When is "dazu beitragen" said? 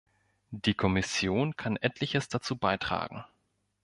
2.27-3.23